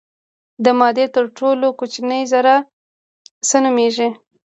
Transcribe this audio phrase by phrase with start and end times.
[0.63, 2.55] د مادې تر ټولو کوچنۍ ذره
[3.47, 4.09] څه نومیږي.